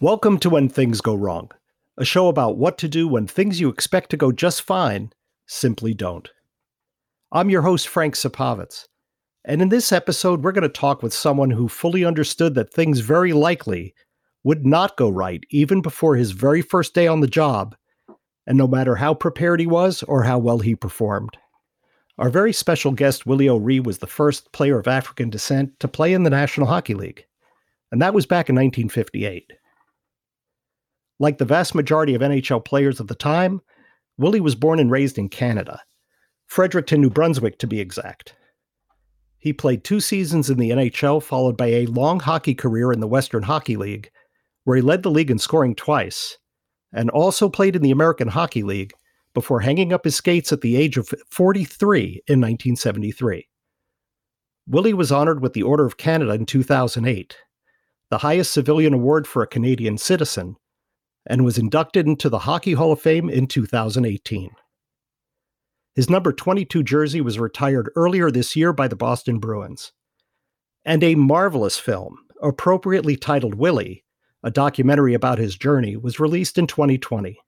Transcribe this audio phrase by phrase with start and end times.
[0.00, 1.50] Welcome to When Things Go Wrong,
[1.96, 5.10] a show about what to do when things you expect to go just fine
[5.46, 6.30] simply don't.
[7.32, 8.86] I'm your host, Frank Sapovitz,
[9.44, 13.00] and in this episode, we're going to talk with someone who fully understood that things
[13.00, 13.94] very likely
[14.44, 17.74] would not go right even before his very first day on the job,
[18.48, 21.36] and no matter how prepared he was or how well he performed.
[22.16, 26.14] Our very special guest, Willie O'Ree, was the first player of African descent to play
[26.14, 27.26] in the National Hockey League,
[27.92, 29.52] and that was back in 1958.
[31.20, 33.60] Like the vast majority of NHL players of the time,
[34.16, 35.82] Willie was born and raised in Canada,
[36.46, 38.34] Fredericton, New Brunswick to be exact.
[39.38, 43.06] He played two seasons in the NHL, followed by a long hockey career in the
[43.06, 44.10] Western Hockey League,
[44.64, 46.38] where he led the league in scoring twice,
[46.92, 48.92] and also played in the American Hockey League
[49.34, 53.48] before hanging up his skates at the age of 43 in 1973.
[54.66, 57.36] Willie was honored with the Order of Canada in 2008,
[58.10, 60.56] the highest civilian award for a Canadian citizen,
[61.26, 64.50] and was inducted into the Hockey Hall of Fame in 2018.
[65.94, 69.92] His number 22 jersey was retired earlier this year by the Boston Bruins.
[70.84, 74.04] And a marvelous film, appropriately titled Willie,
[74.42, 77.38] a documentary about his journey, was released in 2020.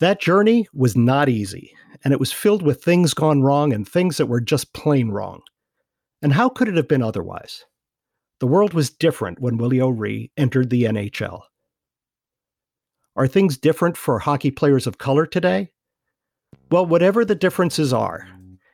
[0.00, 4.16] That journey was not easy, and it was filled with things gone wrong and things
[4.16, 5.42] that were just plain wrong.
[6.22, 7.64] And how could it have been otherwise?
[8.40, 11.42] The world was different when Willie O'Ree entered the NHL.
[13.16, 15.70] Are things different for hockey players of color today?
[16.70, 18.26] Well, whatever the differences are,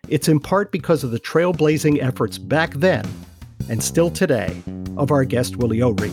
[0.08, 3.05] it's in part because of the trailblazing efforts back then
[3.69, 4.62] and still today
[4.97, 6.12] of our guest Willie O'Ree.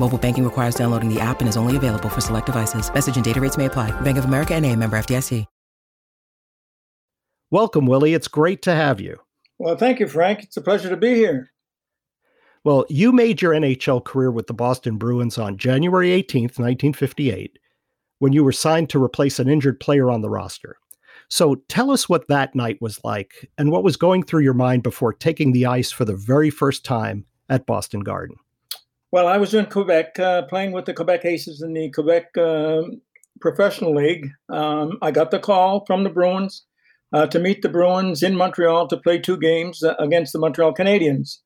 [0.00, 2.92] Mobile banking requires downloading the app and is only available for select devices.
[2.92, 3.92] Message and data rates may apply.
[4.00, 5.46] Bank of America and a member FDIC.
[7.52, 8.14] Welcome, Willie.
[8.14, 9.18] It's great to have you.
[9.58, 10.42] Well, thank you, Frank.
[10.42, 11.52] It's a pleasure to be here.
[12.64, 17.58] Well, you made your NHL career with the Boston Bruins on January 18th, 1958
[18.20, 20.76] when you were signed to replace an injured player on the roster.
[21.28, 24.82] So tell us what that night was like and what was going through your mind
[24.82, 28.36] before taking the ice for the very first time at Boston Garden.
[29.12, 32.82] Well, I was in Quebec uh, playing with the Quebec Aces in the Quebec uh,
[33.40, 34.28] Professional League.
[34.48, 36.64] Um, I got the call from the Bruins
[37.12, 40.74] uh, to meet the Bruins in Montreal to play two games uh, against the Montreal
[40.74, 41.38] Canadiens.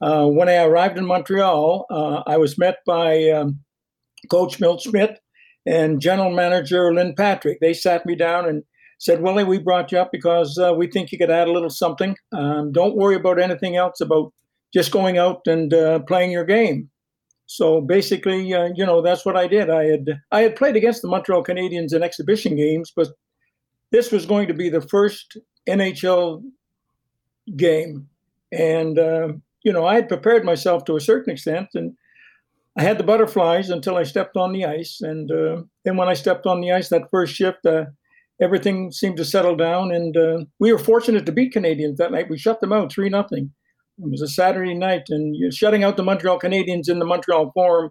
[0.00, 3.60] Uh, when I arrived in Montreal, uh, I was met by um,
[4.28, 5.20] Coach Milt Schmidt,
[5.66, 7.60] and general manager Lynn Patrick.
[7.60, 8.64] They sat me down and
[8.98, 12.16] said, Willie, we brought you up because we think you could add a little something.
[12.32, 14.32] Um, don't worry about anything else, about
[14.74, 15.72] just going out and
[16.06, 16.90] playing your game.
[17.46, 19.70] So basically, uh, you know, that's what I did.
[19.70, 23.08] I had I had played against the Montreal Canadiens in exhibition games, but
[23.92, 25.36] this was going to be the first
[25.68, 26.42] NHL
[27.56, 28.08] game,
[28.50, 29.28] and uh,
[29.62, 31.94] you know, I had prepared myself to a certain extent, and
[32.76, 36.14] I had the butterflies until I stepped on the ice, and uh, then when I
[36.14, 37.84] stepped on the ice that first shift, uh,
[38.40, 42.30] everything seemed to settle down, and uh, we were fortunate to beat Canadiens that night.
[42.30, 43.52] We shut them out three nothing.
[43.98, 47.90] It was a Saturday night, and shutting out the Montreal Canadiens in the Montreal Forum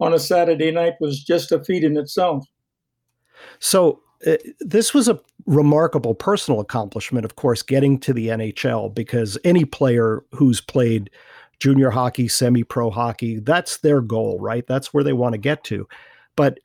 [0.00, 2.44] on a Saturday night was just a feat in itself.
[3.60, 9.38] So uh, this was a remarkable personal accomplishment, of course, getting to the NHL because
[9.44, 11.10] any player who's played
[11.60, 13.38] junior hockey, semi pro hockey.
[13.38, 14.66] That's their goal, right?
[14.66, 15.88] That's where they want to get to.
[16.36, 16.58] But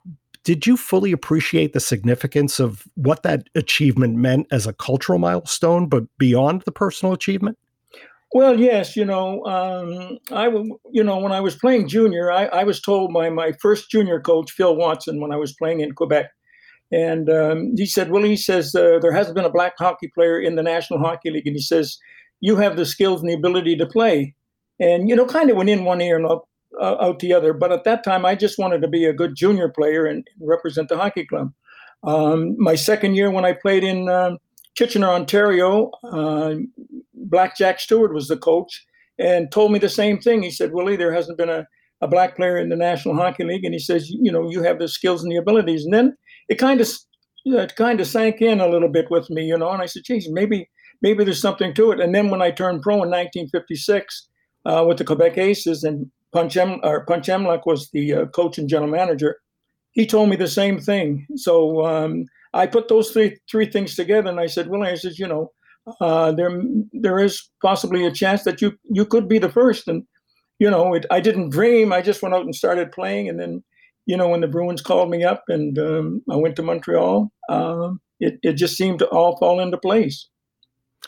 [0.43, 5.87] did you fully appreciate the significance of what that achievement meant as a cultural milestone,
[5.87, 7.57] but beyond the personal achievement?
[8.31, 10.47] Well, yes, you know, um, I,
[10.91, 14.19] you know, when I was playing junior, I, I, was told by my first junior
[14.19, 16.29] coach, Phil Watson, when I was playing in Quebec,
[16.91, 20.39] and um, he said, "Well, he says uh, there hasn't been a black hockey player
[20.39, 21.97] in the National Hockey League, and he says
[22.39, 24.35] you have the skills and the ability to play."
[24.79, 26.47] and you know, kind of went in one ear and out,
[26.79, 27.53] uh, out the other.
[27.53, 30.89] But at that time, I just wanted to be a good junior player and represent
[30.89, 31.51] the hockey club.
[32.03, 34.37] Um, my second year, when I played in uh,
[34.79, 36.55] Kitchener, Ontario, uh,
[37.13, 38.85] Black Jack Stewart was the coach
[39.17, 40.41] and told me the same thing.
[40.41, 41.67] He said, "Willie, there hasn't been a,
[42.01, 44.79] a black player in the National Hockey League," and he says, "You know, you have
[44.79, 46.17] the skills and the abilities." And then
[46.47, 46.89] it kind of
[47.45, 49.69] it kind of sank in a little bit with me, you know.
[49.69, 50.69] And I said, "Geez, maybe."
[51.01, 51.99] maybe there's something to it.
[51.99, 54.27] And then when I turned pro in 1956
[54.65, 58.57] uh, with the Quebec Aces, and Punch em- or Punch Imlach was the uh, coach
[58.57, 59.37] and general manager,
[59.91, 61.25] he told me the same thing.
[61.35, 65.13] So um, I put those three three things together, and I said, "Well, I said,
[65.17, 65.51] you know,
[66.01, 66.61] uh, there
[66.93, 69.87] there is possibly a chance that you you could be the first.
[69.87, 70.03] And
[70.59, 71.93] you know, it, I didn't dream.
[71.93, 73.63] I just went out and started playing, and then
[74.05, 77.91] you know, when the Bruins called me up and um, I went to Montreal, uh,
[78.19, 80.27] it it just seemed to all fall into place.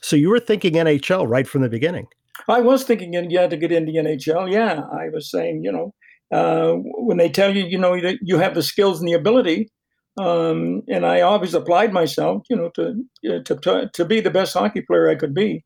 [0.01, 2.07] So you were thinking NHL right from the beginning.
[2.47, 4.51] I was thinking, yeah, to get into NHL.
[4.51, 5.93] Yeah, I was saying, you know,
[6.33, 9.69] uh, when they tell you, you know, that you have the skills and the ability,
[10.17, 13.03] um, and I always applied myself, you know, to,
[13.43, 15.63] to, to to be the best hockey player I could be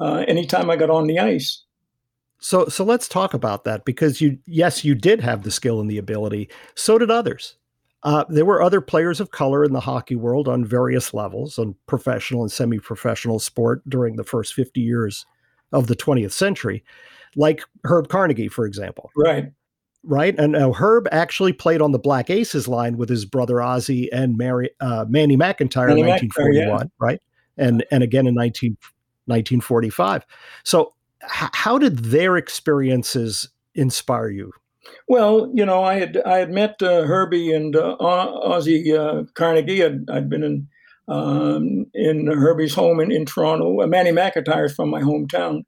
[0.00, 1.64] uh, anytime I got on the ice.
[2.38, 5.90] So so let's talk about that because you yes you did have the skill and
[5.90, 6.48] the ability.
[6.74, 7.56] So did others.
[8.04, 11.76] Uh, there were other players of color in the hockey world on various levels, on
[11.86, 15.24] professional and semi-professional sport during the first 50 years
[15.70, 16.82] of the 20th century,
[17.36, 19.12] like Herb Carnegie, for example.
[19.16, 19.52] Right
[20.04, 20.38] right?
[20.38, 24.36] And uh, Herb actually played on the Black Aces line with his brother Ossie and
[24.36, 26.84] Mary, uh, Manny McIntyre Manny in 1941, yeah.
[26.98, 27.20] right?
[27.56, 28.76] And and again in 19,
[29.26, 30.24] 1945.
[30.64, 34.52] So, h- how did their experiences inspire you?
[35.08, 39.84] Well, you know, I had I had met uh, Herbie and uh, Ossie uh, Carnegie.
[39.84, 40.68] I'd, I'd been in
[41.08, 43.86] um, in Herbie's home in, in Toronto.
[43.86, 45.64] Manny McIntyre is from my hometown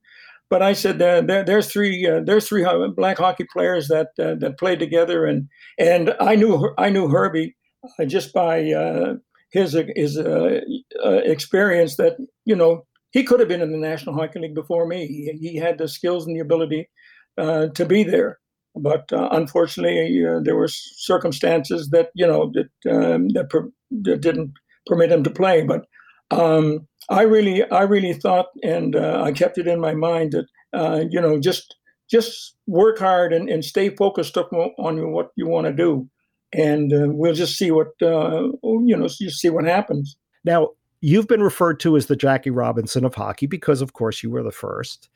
[0.54, 2.64] but I said uh, there, there's three uh, there's three
[2.94, 5.48] black hockey players that uh, that played together, and
[5.80, 7.56] and I knew I knew Herbie
[7.98, 9.14] uh, just by uh,
[9.50, 10.60] his his uh,
[11.02, 15.08] experience that you know he could have been in the National Hockey League before me.
[15.08, 16.88] He, he had the skills and the ability
[17.36, 18.38] to be there,
[18.76, 24.52] but unfortunately there were circumstances that you know that um, that, per- that didn't
[24.86, 25.64] permit him to play.
[25.64, 25.84] But
[26.30, 30.46] um, I really, I really thought, and uh, I kept it in my mind that
[30.74, 31.76] uh, you know, just
[32.10, 36.08] just work hard and, and stay focused on what you want to do,
[36.52, 40.16] and uh, we'll just see what uh, you know, you see what happens.
[40.44, 40.70] Now,
[41.00, 44.42] you've been referred to as the Jackie Robinson of hockey because, of course, you were
[44.42, 45.08] the first.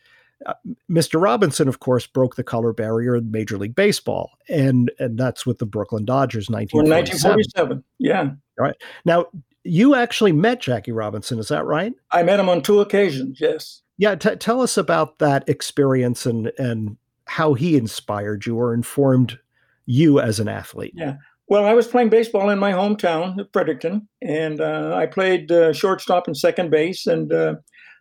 [0.46, 0.54] Uh,
[0.90, 1.20] Mr.
[1.20, 5.58] Robinson, of course, broke the color barrier in Major League Baseball, and and that's with
[5.58, 7.18] the Brooklyn Dodgers, 1947.
[7.18, 7.84] 1947.
[7.98, 8.20] Yeah.
[8.58, 8.76] All right.
[9.04, 9.26] Now,
[9.68, 11.92] you actually met Jackie Robinson, is that right?
[12.10, 13.82] I met him on two occasions, yes.
[13.98, 19.38] Yeah, t- tell us about that experience and and how he inspired you or informed
[19.86, 20.94] you as an athlete.
[20.96, 21.16] Yeah.
[21.48, 26.26] Well, I was playing baseball in my hometown, Fredericton, and uh, I played uh, shortstop
[26.26, 27.06] and second base.
[27.06, 27.56] And uh,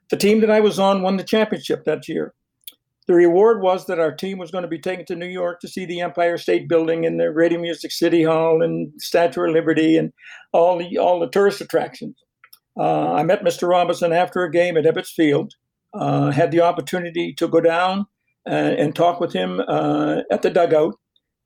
[0.09, 2.33] the team that I was on won the championship that year
[3.07, 5.67] the reward was that our team was going to be taken to New York to
[5.67, 9.97] see the Empire State Building and the Radio Music City Hall and Statue of Liberty
[9.97, 10.11] and
[10.51, 12.15] all the all the tourist attractions.
[12.77, 13.67] Uh, I met Mr.
[13.67, 15.53] Robinson after a game at Ebbets Field.
[15.93, 18.05] Uh, had the opportunity to go down
[18.45, 20.93] and, uh, and talk with him uh, at the dugout.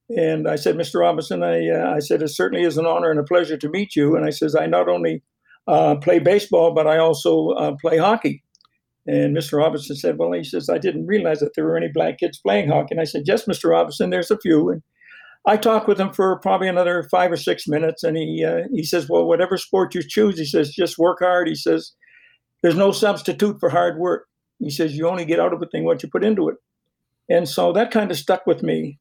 [0.10, 1.00] And I said, Mr.
[1.00, 3.96] Robinson, I, uh, I said, it certainly is an honor and a pleasure to meet
[3.96, 4.16] you.
[4.16, 5.24] And I says, I not only
[6.02, 8.44] play baseball, but I also play hockey.
[9.08, 9.58] And Mr.
[9.58, 12.70] Robinson said, Well, he says, I didn't realize that there were any black kids playing
[12.70, 12.90] hockey.
[12.92, 13.70] And I said, Yes, Mr.
[13.70, 14.70] Robinson, there's a few.
[14.70, 14.84] And
[15.48, 18.04] I talked with him for probably another five or six minutes.
[18.04, 21.48] And he, uh, he says, Well, whatever sport you choose, he says, just work hard.
[21.48, 21.94] He says,
[22.62, 24.28] There's no substitute for hard work.
[24.60, 26.58] He says, You only get out of a thing what you put into it.
[27.28, 29.00] And so that kind of stuck with me.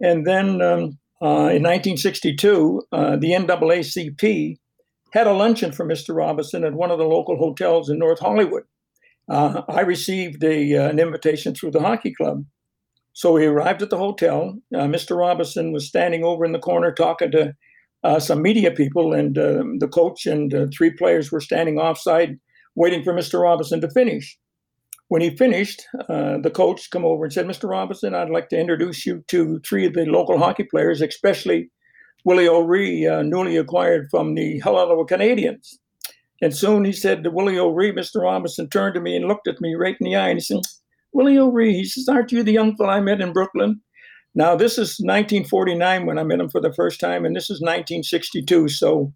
[0.00, 4.58] And then um, uh, in 1962, uh, the NAACP
[5.12, 6.14] had a luncheon for Mr.
[6.14, 8.64] Robinson at one of the local hotels in North Hollywood
[9.28, 12.44] uh, I received a, uh, an invitation through the hockey club.
[13.12, 14.58] So we arrived at the hotel.
[14.74, 15.16] Uh, Mr.
[15.16, 17.54] Robinson was standing over in the corner talking to
[18.02, 22.38] uh, some media people, and um, the coach and uh, three players were standing offside
[22.74, 23.40] waiting for Mr.
[23.40, 24.36] Robinson to finish.
[25.08, 27.68] When he finished, uh, the coach come over and said, "Mr.
[27.68, 31.70] Robinson, I'd like to introduce you to three of the local hockey players, especially
[32.24, 35.76] Willie O'Ree, newly acquired from the Hull Canadiens."
[36.44, 38.20] And soon he said to Willie O'Ree, Mr.
[38.20, 40.60] Robinson turned to me and looked at me right in the eye and he said,
[41.10, 43.80] Willie O'Ree, he says, Aren't you the young fellow I met in Brooklyn?
[44.34, 47.62] Now, this is 1949 when I met him for the first time, and this is
[47.62, 48.68] 1962.
[48.68, 49.14] So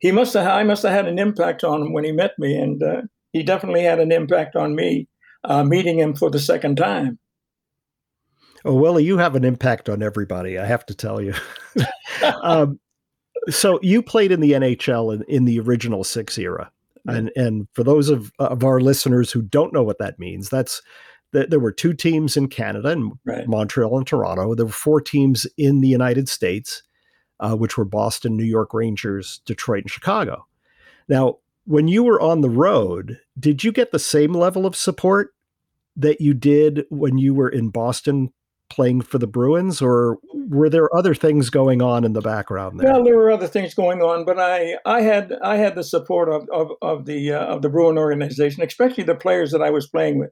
[0.00, 2.54] he must have, I must have had an impact on him when he met me,
[2.54, 3.02] and uh,
[3.32, 5.08] he definitely had an impact on me
[5.44, 7.18] uh, meeting him for the second time.
[8.66, 11.32] Oh, Willie, you have an impact on everybody, I have to tell you.
[12.42, 12.78] um,
[13.48, 16.70] so you played in the NHL in, in the original six era.
[17.08, 20.82] And and for those of, of our listeners who don't know what that means, that's
[21.32, 23.46] that there were two teams in Canada, and right.
[23.46, 24.54] Montreal and Toronto.
[24.54, 26.82] There were four teams in the United States,
[27.40, 30.46] uh, which were Boston, New York Rangers, Detroit, and Chicago.
[31.08, 35.34] Now, when you were on the road, did you get the same level of support
[35.96, 38.32] that you did when you were in Boston
[38.68, 42.92] playing for the Bruins, or were there other things going on in the background there?
[42.92, 46.28] Well, there were other things going on, but I, I had I had the support
[46.28, 49.86] of of, of the uh, of the Bruin organization, especially the players that I was
[49.86, 50.30] playing with.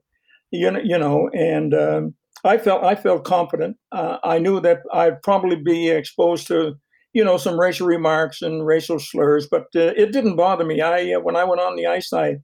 [0.51, 3.77] You know, you know, and um, I felt I felt confident.
[3.91, 6.75] Uh, I knew that I'd probably be exposed to
[7.13, 10.81] you know some racial remarks and racial slurs, but uh, it didn't bother me.
[10.81, 12.37] I uh, when I went on the ice, I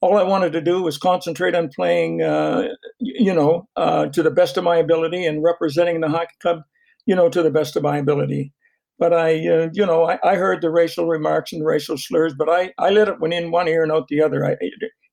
[0.00, 4.30] all I wanted to do was concentrate on playing, uh, you know, uh, to the
[4.30, 6.62] best of my ability and representing the hockey club,
[7.06, 8.52] you know, to the best of my ability.
[8.98, 12.48] But I, uh, you know, I, I, heard the racial remarks and racial slurs, but
[12.48, 14.44] I, I let it went in one ear and out the other.
[14.46, 14.56] I,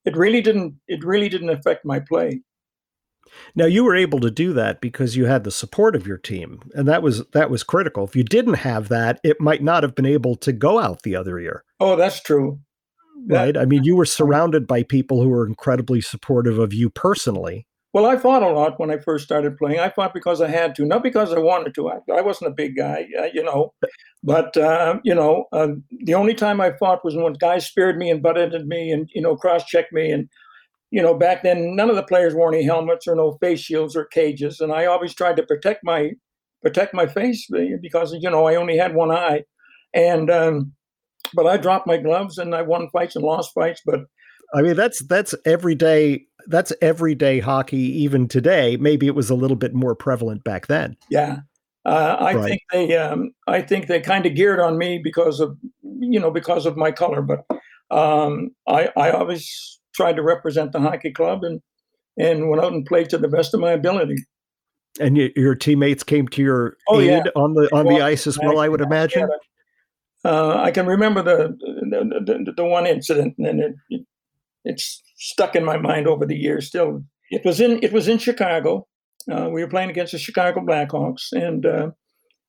[0.05, 2.41] it really didn't, it really didn't affect my play.
[3.55, 6.61] Now you were able to do that because you had the support of your team,
[6.75, 8.03] and that was that was critical.
[8.03, 11.15] If you didn't have that, it might not have been able to go out the
[11.15, 11.63] other ear.
[11.79, 12.59] Oh, that's true
[13.27, 13.57] right?
[13.57, 17.67] I mean, you were surrounded by people who were incredibly supportive of you personally.
[17.93, 19.79] Well, I fought a lot when I first started playing.
[19.79, 21.89] I fought because I had to, not because I wanted to.
[21.89, 23.71] I, I wasn't a big guy, uh, you know.
[24.23, 25.69] But uh, you know, uh,
[26.03, 29.07] the only time I fought was when guys speared me and butted at me and
[29.13, 30.11] you know cross-checked me.
[30.11, 30.27] And
[30.89, 33.95] you know, back then, none of the players wore any helmets or no face shields
[33.95, 34.59] or cages.
[34.59, 36.13] And I always tried to protect my
[36.63, 37.47] protect my face
[37.79, 39.43] because you know I only had one eye.
[39.93, 40.73] And um,
[41.33, 43.81] but I dropped my gloves and I won fights and lost fights.
[43.85, 44.01] But
[44.53, 46.25] I mean, that's that's everyday.
[46.47, 48.77] That's everyday hockey, even today.
[48.77, 50.97] Maybe it was a little bit more prevalent back then.
[51.09, 51.39] Yeah,
[51.85, 52.49] uh, I right.
[52.49, 52.97] think they.
[52.97, 56.77] Um, I think they kind of geared on me because of you know because of
[56.77, 57.21] my color.
[57.21, 57.45] But
[57.89, 61.61] um, I I always tried to represent the hockey club and
[62.17, 64.15] and went out and played to the best of my ability.
[64.99, 67.31] And you, your teammates came to your oh, aid yeah.
[67.35, 68.59] on the on the ice as well.
[68.59, 69.21] I would imagine.
[69.21, 69.35] Yeah,
[70.25, 74.01] uh, I can remember the the, the, the one incident, and it, it,
[74.63, 76.67] it's stuck in my mind over the years.
[76.67, 78.87] Still, it was in it was in Chicago.
[79.31, 81.91] Uh, we were playing against the Chicago Blackhawks, and uh,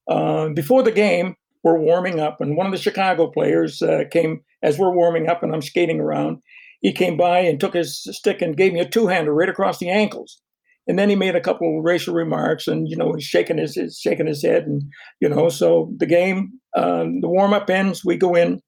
[0.08, 4.42] uh before the game, we're warming up, and one of the Chicago players uh, came
[4.62, 6.38] as we're warming up, and I'm skating around.
[6.80, 9.78] He came by and took his stick and gave me a two hander right across
[9.78, 10.42] the ankles
[10.86, 13.98] and then he made a couple of racial remarks and you know he's shaking his
[14.00, 14.82] shaking his head and
[15.20, 18.60] you know so the game uh, the warm-up ends we go in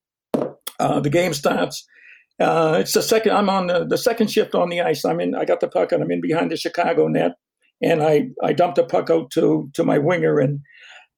[0.79, 1.87] uh, the game starts.
[2.39, 5.05] Uh, it's the second i'm on the, the second shift on the ice.
[5.05, 7.33] I'm in i got the puck and i'm in behind the chicago net.
[7.83, 10.39] And i i dumped the puck out to to my winger.
[10.39, 10.61] And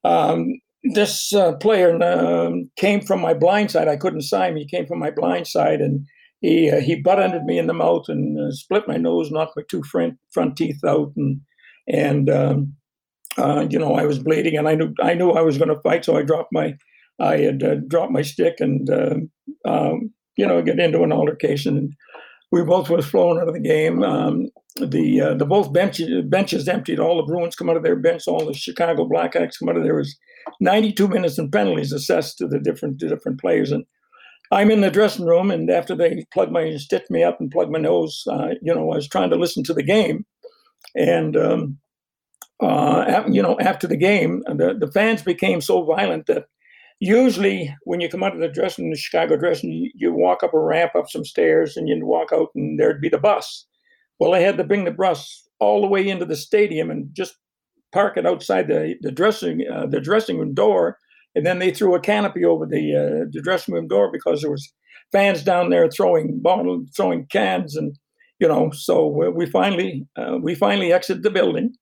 [0.04, 0.60] um,
[0.94, 3.88] this uh, player um, came from my blind side.
[3.88, 4.58] I couldn't sign him.
[4.58, 6.06] He came from my blind side and
[6.40, 9.56] he uh, he butt ended me in the mouth and uh, split my nose, knocked
[9.56, 11.40] my two front front teeth out, and
[11.88, 12.74] and um,
[13.38, 15.80] uh, you know I was bleeding, and I knew I knew I was going to
[15.80, 16.74] fight, so I dropped my
[17.20, 19.16] I had uh, dropped my stick and uh,
[19.64, 21.76] um, you know get into an altercation.
[21.76, 21.92] And
[22.50, 24.02] we both was flown out of the game.
[24.02, 27.00] Um, the uh, the both benches benches emptied.
[27.00, 28.24] All the Bruins come out of their bench.
[28.26, 29.94] All the Chicago Blackhawks come out of there.
[29.94, 30.16] Was
[30.60, 33.84] 92 minutes in penalties assessed to the different to different players and
[34.50, 37.70] I'm in the dressing room, and after they plug my stitch me up and plug
[37.70, 40.24] my nose, uh, you know, I was trying to listen to the game,
[40.94, 41.78] and um,
[42.60, 46.46] uh, you know, after the game, the the fans became so violent that
[47.00, 50.54] usually when you come out of the dressing, the Chicago dressing, you, you walk up
[50.54, 53.66] a ramp, up some stairs, and you'd walk out, and there'd be the bus.
[54.18, 57.36] Well, I had to bring the bus all the way into the stadium and just
[57.92, 60.98] park it outside the the dressing uh, the dressing room door
[61.34, 64.50] and then they threw a canopy over the uh, the dressing room door because there
[64.50, 64.72] was
[65.12, 67.96] fans down there throwing bottles, throwing cans, and
[68.40, 68.70] you know.
[68.72, 71.74] So we finally uh, we finally exited the building,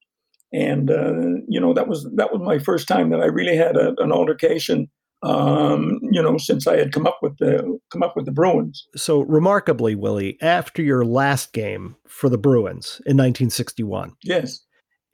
[0.52, 1.14] and uh,
[1.48, 4.12] you know that was that was my first time that I really had a, an
[4.12, 4.88] altercation.
[5.22, 8.86] Um, you know, since I had come up with the come up with the Bruins.
[8.96, 14.60] So remarkably, Willie, after your last game for the Bruins in 1961, yes,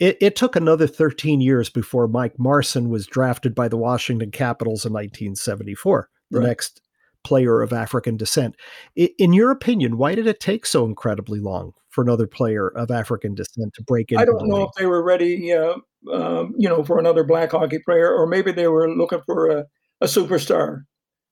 [0.03, 4.85] it, it, took another 13 years before Mike Marson was drafted by the Washington Capitals
[4.85, 6.47] in 1974, the right.
[6.47, 6.82] next
[7.25, 8.57] player of African descent.
[8.97, 13.35] In your opinion, why did it take so incredibly long for another player of African
[13.35, 14.19] descent to break in?
[14.19, 14.69] I don't know league?
[14.69, 15.75] if they were ready, uh,
[16.13, 19.65] um, you know, for another black hockey player, or maybe they were looking for a,
[20.01, 20.83] a superstar,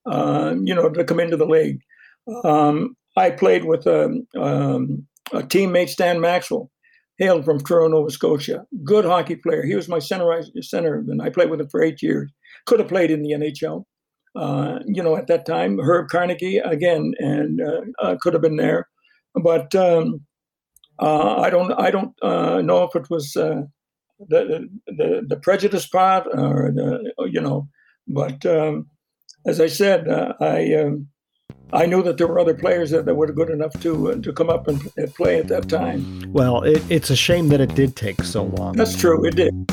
[0.06, 1.80] uh, you know, to come into the league.
[2.44, 6.70] Um, I played with um, um a teammate, Stan Maxwell,
[7.18, 8.64] hailed from Truro, Nova Scotia.
[8.82, 9.62] Good hockey player.
[9.64, 12.30] He was my center, center and I played with him for eight years.
[12.66, 13.84] Could have played in the NHL.
[14.36, 18.56] Uh, you know, at that time, Herb Carnegie again, and uh, uh, could have been
[18.56, 18.88] there,
[19.34, 20.20] but um,
[21.00, 23.62] uh, I don't, I don't uh, know if it was uh,
[24.28, 27.68] the, the the prejudice part or the, you know,
[28.06, 28.86] but um,
[29.46, 31.08] as I said, I um,
[31.72, 34.32] I knew that there were other players that, that were good enough to uh, to
[34.32, 36.32] come up and, and, play at that time.
[36.32, 38.76] Well, it, it's a shame that it did take so long.
[38.76, 39.24] That's true.
[39.24, 39.72] It did.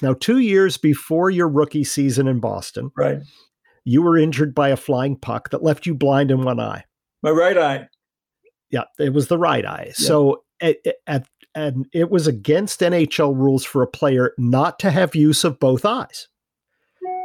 [0.00, 3.18] Now, two years before your rookie season in Boston, right,
[3.84, 6.84] you were injured by a flying puck that left you blind in one eye.
[7.22, 7.88] My right eye.
[8.70, 9.86] Yeah, it was the right eye.
[9.86, 9.92] Yeah.
[10.06, 10.76] So, at,
[11.06, 15.58] at, and it was against NHL rules for a player not to have use of
[15.58, 16.28] both eyes.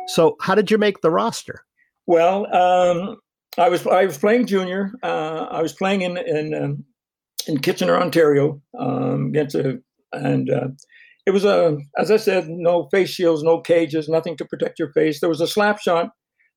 [0.08, 1.65] So, how did you make the roster?
[2.08, 3.18] Well, um,
[3.58, 4.92] I was I was playing junior.
[5.03, 6.84] Uh, I was playing in in um,
[7.48, 10.68] in Kitchener, Ontario, um, against a and uh,
[11.25, 14.92] it was a, as I said, no face shields, no cages, nothing to protect your
[14.92, 15.20] face.
[15.20, 16.10] There was a slap shot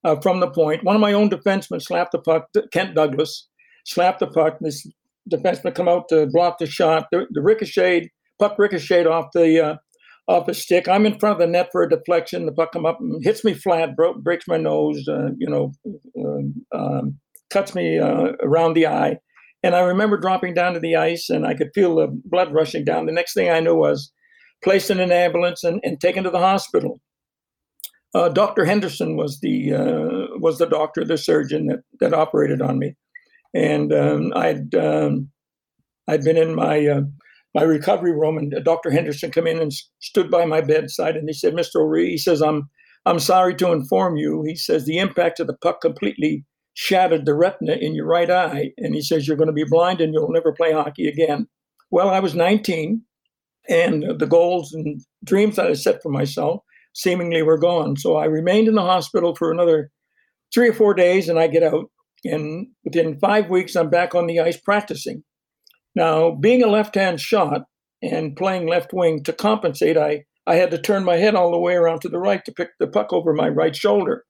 [0.05, 0.85] uh, from the point.
[0.85, 2.49] One of my own defensemen slapped the puck.
[2.73, 3.49] Kent Douglas
[3.85, 4.59] slapped the puck.
[4.61, 4.87] This
[5.31, 7.07] defenseman come out to block the shot.
[7.13, 9.77] The, the ricochet puck ricocheted off the uh,
[10.29, 10.89] off the stick.
[10.89, 12.47] I'm in front of the net for a deflection.
[12.47, 15.07] The puck come up and hits me flat, broke, breaks my nose.
[15.09, 15.73] Uh, you know,
[16.19, 17.19] uh, um,
[17.51, 19.19] cuts me uh, around the eye.
[19.63, 22.85] And I remember dropping down to the ice, and I could feel the blood rushing
[22.85, 23.07] down.
[23.07, 24.13] The next thing I knew was
[24.67, 27.01] placed in an ambulance and, and taken to the hospital.
[28.17, 28.65] Uh, Dr.
[28.65, 32.97] Henderson was the uh, was the doctor, the surgeon that that operated on me,
[33.55, 35.31] and um, I'd um,
[36.09, 37.03] I'd been in my uh,
[37.55, 38.91] my recovery room, and Dr.
[38.91, 41.77] Henderson came in and stood by my bedside, and he said, "Mr.
[41.77, 42.69] O'Ree," he says, "I'm
[43.05, 46.45] I'm sorry to inform you." He says the impact of the puck completely
[46.75, 50.01] shattered the retina in your right eye, and he says you're going to be blind
[50.01, 51.47] and you'll never play hockey again.
[51.91, 53.03] Well, I was 19
[53.69, 56.61] and the goals and dreams that I set for myself
[56.95, 57.97] seemingly were gone.
[57.97, 59.91] So I remained in the hospital for another
[60.55, 61.91] three or four days, and I get out.
[62.25, 65.23] And within five weeks, I'm back on the ice practicing.
[65.95, 67.63] Now, being a left-hand shot
[68.03, 71.59] and playing left wing to compensate, I I had to turn my head all the
[71.59, 74.25] way around to the right to pick the puck over my right shoulder.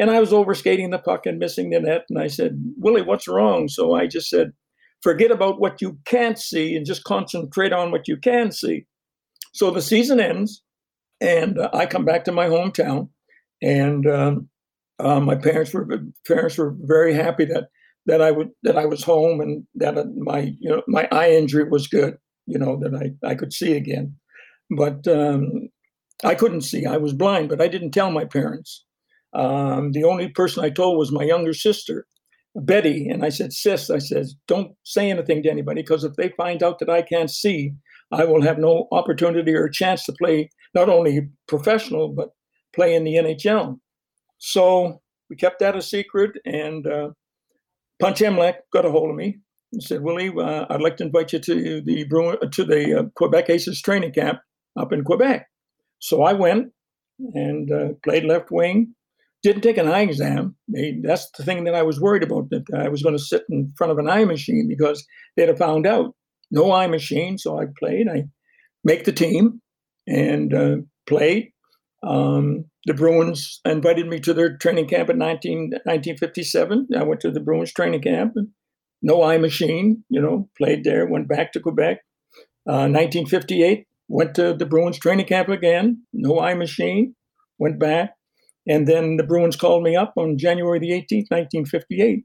[0.00, 2.04] And I was overskating the puck and missing the net.
[2.08, 3.68] And I said, Willie, what's wrong?
[3.68, 4.52] So I just said,
[5.02, 8.86] forget about what you can't see and just concentrate on what you can see.
[9.54, 10.62] So the season ends,
[11.20, 13.08] and uh, I come back to my hometown,
[13.62, 14.48] and um,
[14.98, 15.86] uh, my parents were
[16.26, 17.68] parents were very happy that
[18.06, 21.32] that I would that I was home and that uh, my you know my eye
[21.32, 24.14] injury was good, you know that I I could see again,
[24.76, 25.68] but um,
[26.24, 26.86] I couldn't see.
[26.86, 28.84] I was blind, but I didn't tell my parents.
[29.34, 32.06] Um, the only person I told was my younger sister,
[32.54, 36.30] Betty, and I said, Sis, I said, don't say anything to anybody because if they
[36.30, 37.74] find out that I can't see,
[38.10, 42.30] I will have no opportunity or chance to play not only professional, but
[42.74, 43.78] play in the NHL.
[44.38, 47.10] So we kept that a secret, and uh,
[48.00, 49.38] Punch Imlach got a hold of me
[49.72, 53.50] and said, Willie, uh, I'd like to invite you to the to the uh, Quebec
[53.50, 54.40] Aces training camp
[54.78, 55.46] up in Quebec.
[55.98, 56.72] So I went
[57.34, 58.94] and uh, played left wing,
[59.42, 60.56] didn't take an eye exam.
[61.02, 63.72] That's the thing that I was worried about, that I was going to sit in
[63.76, 66.14] front of an eye machine because they'd have found out.
[66.50, 68.08] No eye machine, so I played.
[68.08, 68.24] I
[68.82, 69.60] make the team
[70.06, 71.52] and uh, played.
[72.02, 76.88] Um, the Bruins invited me to their training camp in 19, 1957.
[76.96, 78.32] I went to the Bruins training camp.
[79.02, 81.98] No eye machine, you know, played there, went back to Quebec.
[82.66, 86.02] Uh, 1958, went to the Bruins training camp again.
[86.14, 87.14] No eye machine,
[87.58, 88.14] went back
[88.68, 92.24] and then the Bruins called me up on January the 18th, 1958.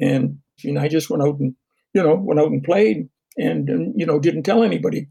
[0.00, 1.54] And you know, I just went out and,
[1.92, 5.08] you know, went out and played and, and you know, didn't tell anybody.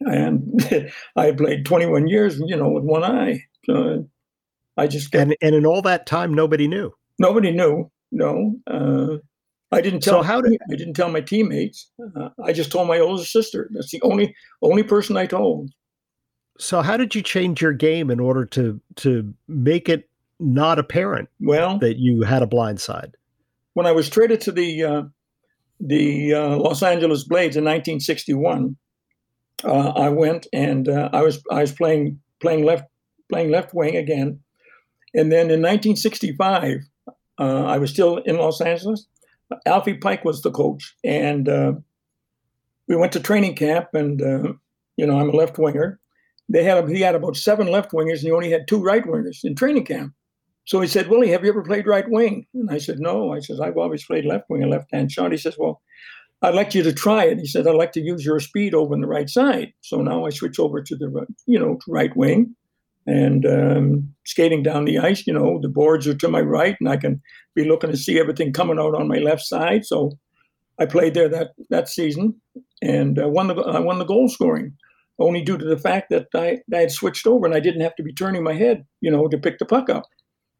[0.00, 0.60] And
[1.16, 3.44] I played 21 years, you know, with one eye.
[3.64, 4.08] So
[4.76, 6.92] I just kept, and and in all that time, nobody knew.
[7.18, 7.90] Nobody knew.
[8.12, 9.18] No, uh,
[9.70, 10.20] I didn't tell.
[10.20, 11.90] So how did I didn't tell my teammates?
[12.16, 13.70] Uh, I just told my older sister.
[13.72, 15.70] That's the only only person I told.
[16.58, 20.08] So how did you change your game in order to to make it
[20.38, 23.16] not apparent well that you had a blind side?
[23.74, 25.02] When I was traded to the uh,
[25.78, 28.76] the uh, Los Angeles Blades in 1961,
[29.64, 32.84] uh, I went and uh, I was I was playing playing left
[33.30, 34.40] playing left wing again,
[35.14, 36.80] and then in 1965
[37.38, 39.06] uh, I was still in Los Angeles.
[39.66, 41.72] Alfie Pike was the coach, and uh,
[42.86, 44.20] we went to training camp, and
[44.96, 45.99] you know I'm a left winger,
[46.50, 49.44] they had he had about seven left wingers, and he only had two right wingers
[49.44, 50.12] in training camp.
[50.66, 52.46] So he said, Willie, have you ever played right wing?
[52.54, 53.32] And I said, No.
[53.32, 55.32] I says, I've always played left wing, a left hand shot.
[55.32, 55.80] He says, Well,
[56.42, 57.38] I'd like you to try it.
[57.38, 59.72] He said, I'd like to use your speed over on the right side.
[59.80, 62.54] So now I switch over to the you know right wing
[63.06, 65.26] and um, skating down the ice.
[65.26, 67.22] You know, the boards are to my right, and I can
[67.54, 69.84] be looking to see everything coming out on my left side.
[69.86, 70.18] So
[70.78, 72.40] I played there that that season
[72.82, 74.76] and uh, won the I won the goal scoring,
[75.20, 77.94] only due to the fact that I, I had switched over and I didn't have
[77.96, 80.04] to be turning my head, you know, to pick the puck up.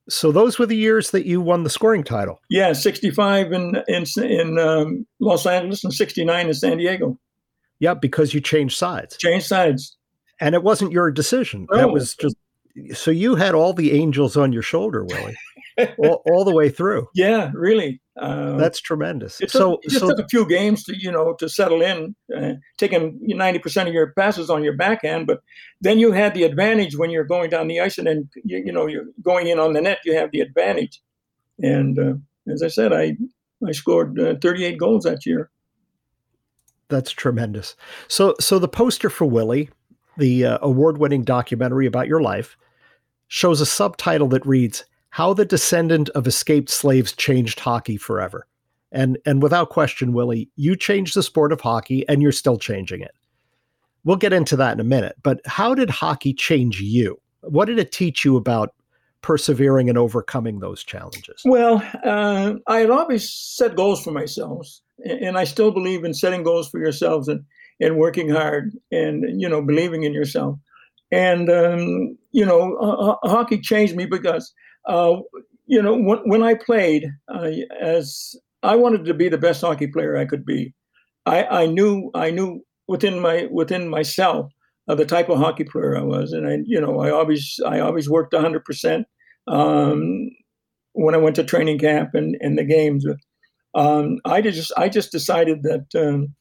[0.09, 2.40] So those were the years that you won the scoring title.
[2.51, 7.18] Yeah, sixty-five in in in um, Los Angeles and sixty-nine in San Diego.
[7.79, 9.16] Yeah, because you changed sides.
[9.16, 9.96] Changed sides
[10.40, 11.66] and it wasn't your decision.
[11.70, 11.77] No.
[11.77, 12.37] That was just
[12.94, 15.37] so you had all the angels on your shoulder, Willie,
[15.99, 17.09] all, all, the way through.
[17.14, 18.01] Yeah, really.
[18.20, 19.40] Um, That's tremendous.
[19.40, 22.14] It so took, it so, took a few games to you know to settle in,
[22.37, 25.40] uh, taking ninety percent of your passes on your backhand, but
[25.80, 28.72] then you had the advantage when you're going down the ice, and then you, you
[28.72, 29.98] know you're going in on the net.
[30.04, 31.00] You have the advantage,
[31.59, 32.14] and uh,
[32.52, 33.16] as I said, I
[33.66, 35.50] I scored uh, 38 goals that year.
[36.88, 37.74] That's tremendous.
[38.06, 39.70] So so the poster for Willie
[40.20, 42.56] the uh, award winning documentary about your life,
[43.26, 48.46] shows a subtitle that reads, How the Descendant of Escaped Slaves Changed Hockey Forever.
[48.92, 53.03] And, and without question, Willie, you changed the sport of hockey and you're still changing
[53.03, 53.12] it.
[54.05, 57.20] We'll get into that in a minute, but how did hockey change you?
[57.42, 58.75] What did it teach you about
[59.20, 61.42] persevering and overcoming those challenges?
[61.44, 64.66] Well, uh, I had always set goals for myself,
[65.05, 67.29] and I still believe in setting goals for yourselves.
[67.29, 67.44] And
[67.81, 70.59] and working hard and you know believing in yourself
[71.11, 74.53] and um, you know uh, hockey changed me because
[74.87, 75.16] uh,
[75.66, 79.87] you know when, when i played uh, as i wanted to be the best hockey
[79.87, 80.75] player i could be
[81.27, 84.51] i, I knew i knew within my within myself
[84.88, 86.33] uh, the type of hockey player i was.
[86.33, 89.05] And i you know i always i always worked 100%
[89.47, 90.31] um,
[90.93, 93.07] when i went to training camp and, and the games.
[93.75, 96.35] Um, i just i just decided that um,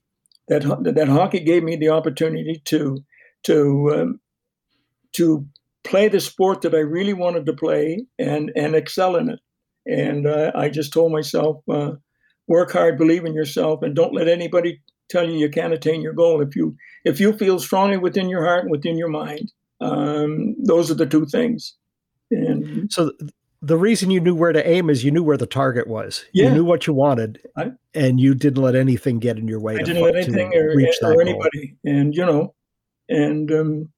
[0.47, 0.63] that
[0.95, 2.97] that hockey gave me the opportunity to
[3.43, 4.19] to um,
[5.13, 5.45] to
[5.89, 9.39] play the sport that I really wanted to play and and excel in it.
[9.85, 11.93] And uh, I just told myself, uh,
[12.47, 16.13] work hard, believe in yourself, and don't let anybody tell you you can't attain your
[16.13, 16.41] goal.
[16.41, 20.91] If you if you feel strongly within your heart and within your mind, um, those
[20.91, 21.75] are the two things.
[22.31, 23.11] And so
[23.61, 26.25] the reason you knew where to aim is you knew where the target was.
[26.31, 26.45] Yeah.
[26.45, 29.75] You knew what you wanted, I, and you didn't let anything get in your way.
[29.75, 30.69] I didn't let anything or,
[31.03, 32.53] or anybody, and you know,
[33.09, 33.89] and um,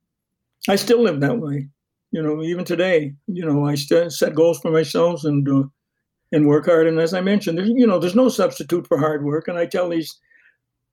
[0.69, 1.67] I still live that way.
[2.11, 5.63] You know, even today, you know, I still set goals for myself and uh,
[6.31, 6.87] and work hard.
[6.87, 9.47] And as I mentioned, there's you know, there's no substitute for hard work.
[9.47, 10.19] And I tell these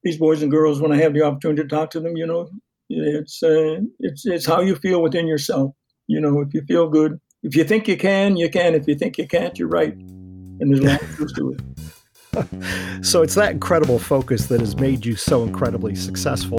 [0.04, 2.48] these boys and girls when I have the opportunity to talk to them, you know,
[2.88, 5.72] it's uh, it's it's how you feel within yourself.
[6.06, 8.74] You know, if you feel good if you think you can, you can.
[8.74, 9.94] If you think you can't, you're right.
[9.94, 13.04] And there's a lot to it.
[13.04, 16.58] so it's that incredible focus that has made you so incredibly successful.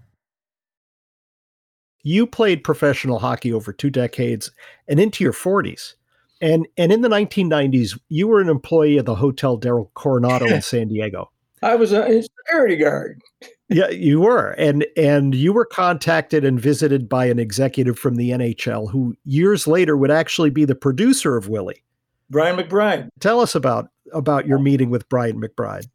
[2.03, 4.51] You played professional hockey over two decades
[4.87, 5.95] and into your 40s.
[6.41, 10.61] And, and in the 1990s, you were an employee of the Hotel Del Coronado in
[10.63, 11.29] San Diego.
[11.61, 13.21] I was a security guard.
[13.69, 18.31] Yeah, you were, and and you were contacted and visited by an executive from the
[18.31, 21.81] NHL who years later would actually be the producer of Willie,
[22.29, 23.07] Bryant McBride.
[23.21, 25.87] Tell us about about your meeting with Bryant McBride.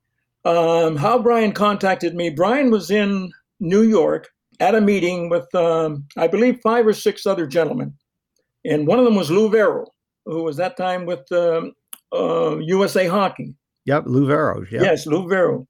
[0.46, 2.30] Um, how Bryant contacted me.
[2.30, 7.26] Bryant was in New York at a meeting with, um, I believe, five or six
[7.26, 7.94] other gentlemen,
[8.64, 9.86] and one of them was Lou Vairo,
[10.24, 11.72] who was that time with um,
[12.12, 13.54] uh, USA Hockey.
[13.84, 14.70] Yep, Lou Vairo.
[14.70, 14.82] Yep.
[14.82, 15.66] Yes, Lou Vairo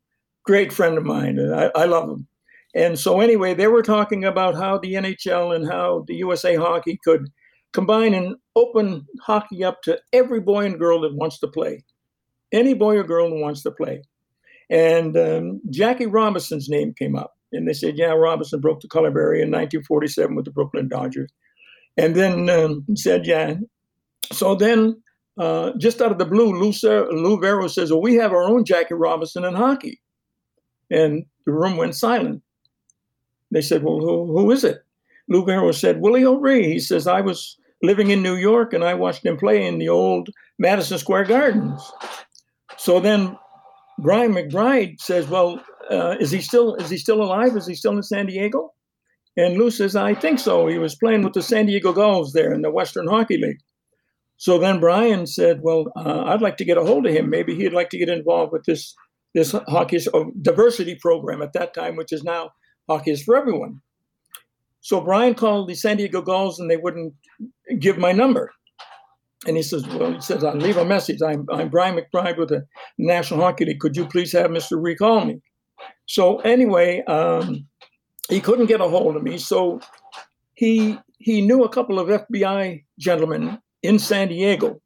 [0.46, 1.38] great friend of mine.
[1.52, 2.26] I, I love him.
[2.74, 6.98] And so, anyway, they were talking about how the NHL and how the USA Hockey
[7.04, 7.28] could
[7.72, 11.84] combine and open hockey up to every boy and girl that wants to play,
[12.52, 14.02] any boy or girl who wants to play.
[14.70, 19.10] And um, Jackie Robinson's name came up, and they said, "Yeah, Robinson broke the color
[19.10, 21.30] barrier in 1947 with the Brooklyn Dodgers."
[21.96, 23.54] And then um, said, "Yeah."
[24.32, 25.00] So then,
[25.38, 28.64] uh, just out of the blue, Lou, Lou Vairo says, "Well, we have our own
[28.64, 30.00] Jackie Robinson in hockey."
[30.90, 32.42] And the room went silent.
[33.50, 34.82] They said, Well, who, who is it?
[35.28, 36.68] Lou Vairo said, Willie O'Ree.
[36.68, 39.88] He says, I was living in New York, and I watched him play in the
[39.88, 41.92] old Madison Square Gardens.
[42.76, 43.36] So then
[43.98, 47.56] Bryant McBride says, "Well, uh, is he still is he still alive?
[47.56, 48.72] Is he still in San Diego?"
[49.36, 50.66] And Lou says, "I think so.
[50.66, 53.60] He was playing with the San Diego Gulls there in the Western Hockey League."
[54.38, 57.30] So then Bryant said, "Well, uh, I'd like to get a hold of him.
[57.30, 58.94] Maybe he'd like to get involved with this
[59.34, 59.98] this hockey
[60.40, 62.50] diversity program at that time, which is now
[62.88, 63.80] Hockey is for Everyone."
[64.80, 67.14] So Bryant called the San Diego Gulls, and they wouldn't
[67.80, 68.52] give my number.
[69.46, 71.20] And he says, "Well, he says I'll leave a message.
[71.22, 72.66] I'm I'm Bryant McBride with the
[72.98, 73.80] National Hockey League.
[73.80, 74.82] Could you please have Mr.
[74.82, 75.40] Recall me?"
[76.06, 77.66] So anyway, um,
[78.28, 79.38] he couldn't get a hold of me.
[79.38, 79.80] So
[80.54, 84.80] he he knew a couple of FBI gentlemen in San Diego,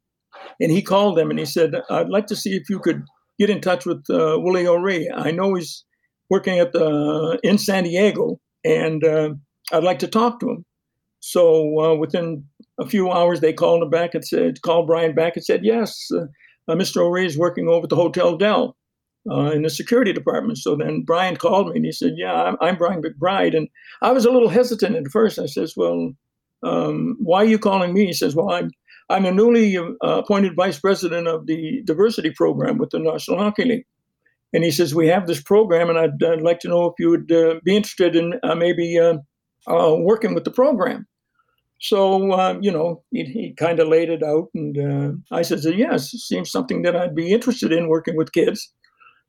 [0.59, 3.03] and he called them and he said, "I'd like to see if you could
[3.39, 5.11] get in touch with uh, Willie O'Ree.
[5.13, 5.83] I know he's
[6.29, 9.33] working at the in San Diego, and uh,
[9.71, 10.65] I'd like to talk to him."
[11.21, 12.43] So uh, within
[12.79, 16.07] a few hours, they called him back and said, called Bryant back and said, "Yes,
[16.13, 16.25] uh,
[16.67, 16.97] uh, Mr.
[16.97, 18.75] O'Ree is working over at the Hotel Del."
[19.29, 20.57] Uh, in the security department.
[20.57, 23.67] So then Bryant called me and he said, "Yeah, I'm, I'm Bryant McBride." And
[24.01, 25.37] I was a little hesitant at first.
[25.37, 26.13] I says, "Well,
[26.63, 28.71] um, why are you calling me?" He says, "Well, I'm
[29.11, 33.65] I'm a newly uh, appointed vice president of the diversity program with the National Hockey
[33.65, 33.85] League.
[34.53, 37.09] And he says, We have this program, and I'd, I'd like to know if you
[37.09, 39.17] would uh, be interested in uh, maybe uh,
[39.67, 41.07] uh working with the program.
[41.79, 44.49] So, um, you know, he, he kind of laid it out.
[44.53, 48.71] And I said, Yes, seems something that I'd be interested in working with kids.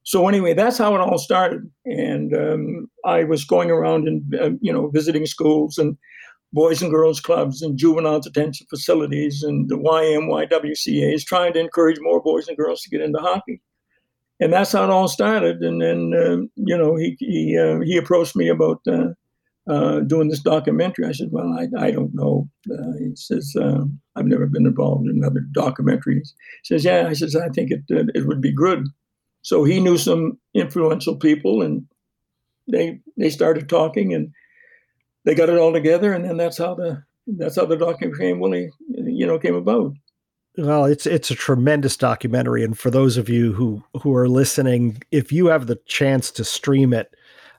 [0.04, 1.70] So, anyway, that's how it all started.
[1.84, 5.96] And um, I was going around and, you know, visiting schools and
[6.52, 11.98] boys and girls clubs and juvenile detention facilities and the YMYWCA is trying to encourage
[12.00, 13.60] more boys and girls to get into hockey.
[14.40, 15.60] And that's how it all started.
[15.60, 19.08] And then, uh, you know, he he, uh, he approached me about uh,
[19.70, 21.06] uh doing this documentary.
[21.06, 22.48] I said, well, I, I don't know.
[22.70, 23.84] Uh, he says, uh,
[24.16, 26.32] I've never been involved in other documentaries.
[26.64, 27.06] He says, yeah.
[27.08, 28.88] I says, I think it it would be good.
[29.42, 31.86] So he knew some influential people, and
[32.70, 34.32] they they started talking, and
[35.24, 38.40] they got it all together, and then that's how the that's how the documentary came,
[38.40, 39.92] really, you know, came about.
[40.58, 45.02] Well, it's it's a tremendous documentary, and for those of you who who are listening,
[45.10, 47.14] if you have the chance to stream it,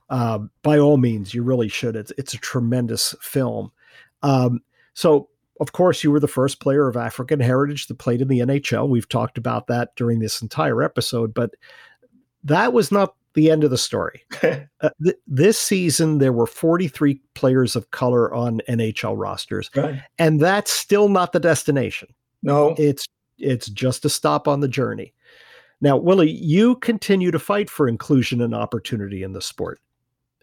[0.10, 1.96] uh, by all means, you really should.
[1.96, 3.72] It's it's a tremendous film.
[4.22, 4.62] Um,
[4.94, 8.40] so, of course, you were the first player of African heritage that played in the
[8.40, 8.90] NHL.
[8.90, 11.52] We've talked about that during this entire episode, but
[12.44, 14.24] that was not the end of the story.
[14.44, 20.02] uh, th- this season, there were 43 players of color on NHL rosters, right.
[20.18, 22.10] and that's still not the destination.
[22.42, 25.14] No, it's it's just a stop on the journey.
[25.82, 29.80] Now, Willie, you continue to fight for inclusion and opportunity in the sport.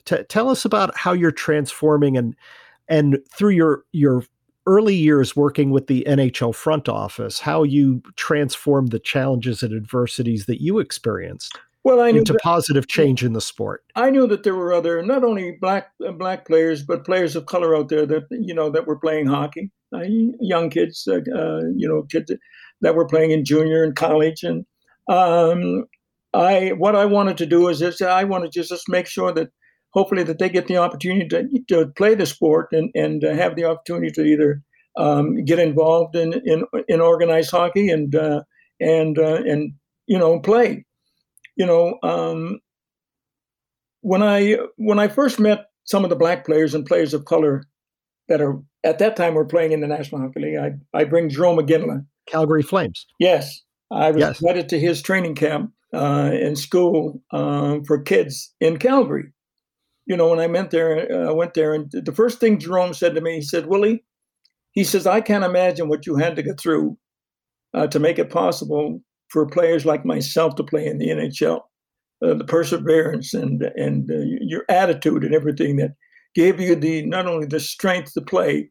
[0.05, 2.35] T- tell us about how you're transforming and
[2.89, 4.25] and through your your
[4.67, 10.47] early years working with the NHL front office, how you transformed the challenges and adversities
[10.47, 13.85] that you experienced well, I knew into that, positive change in the sport.
[13.97, 17.47] I knew that there were other, not only black uh, black players, but players of
[17.47, 19.71] color out there that you know that were playing hockey.
[19.93, 20.05] Uh,
[20.41, 22.31] young kids, uh, uh, you know, kids
[22.83, 24.67] that were playing in junior and college, and
[25.09, 25.85] um,
[26.35, 29.49] I what I wanted to do is just I wanted to just make sure that
[29.93, 33.57] hopefully that they get the opportunity to, to play the sport and and uh, have
[33.57, 34.63] the opportunity to either
[34.97, 38.43] um, get involved in, in in organized hockey and uh,
[38.81, 39.75] and and
[40.07, 40.85] you know play
[41.61, 42.61] you know, um,
[44.01, 47.65] when I when I first met some of the black players and players of color
[48.29, 51.29] that are at that time were playing in the National Hockey League, I, I bring
[51.29, 52.07] Jarome Iginla.
[52.27, 53.07] Calgary Flames.
[53.19, 54.41] Yes, I was yes.
[54.41, 59.31] invited to his training camp uh, in school um, for kids in Calgary.
[60.11, 62.97] You know, when I went there, uh, I went there, and the first thing Jarome
[62.97, 64.03] said to me, he said, "Willie,"
[64.73, 66.99] he says, "I can't imagine what you had to go through
[67.75, 71.61] uh, to make it possible for players like myself to play in the NHL.
[72.21, 75.93] Uh, the perseverance and and uh, your attitude and everything that
[76.35, 78.69] gave you the not only the strength to play,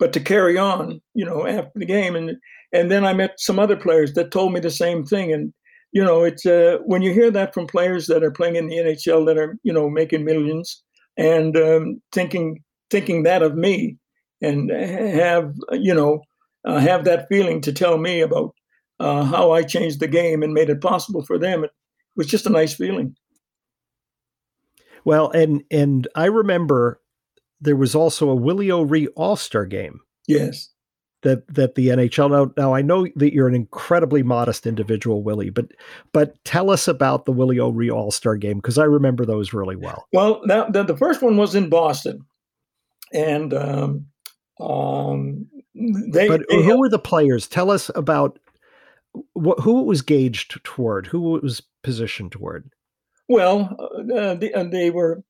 [0.00, 1.00] but to carry on.
[1.14, 2.36] You know, after the game, and
[2.72, 5.32] and then I met some other players that told me the same thing.
[5.32, 5.52] And
[5.92, 8.76] you know, it's uh, when you hear that from players that are playing in the
[8.76, 10.82] NHL that are you know making millions
[11.16, 13.96] and um, thinking thinking that of me,
[14.40, 16.22] and have you know
[16.64, 18.54] uh, have that feeling to tell me about
[19.00, 21.64] uh, how I changed the game and made it possible for them.
[21.64, 21.70] It
[22.16, 23.16] was just a nice feeling.
[25.04, 27.00] Well, and and I remember
[27.60, 30.00] there was also a Willie O'Ree All Star game.
[30.26, 30.69] Yes.
[31.22, 35.50] That that the NHL now now I know that you're an incredibly modest individual, Willie,
[35.50, 35.72] but
[36.12, 39.76] but tell us about the Willie O'Ree All Star game because I remember those really
[39.76, 40.06] well.
[40.12, 42.24] Well, that, the, the first one was in Boston,
[43.12, 44.06] and um,
[44.58, 47.46] um, they, but they who were the players?
[47.46, 48.38] Tell us about
[49.14, 52.70] wh- who it was gauged toward, who it was positioned toward.
[53.28, 55.22] Well, uh, the, and they were